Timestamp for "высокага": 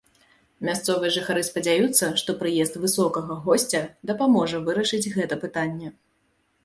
2.85-3.37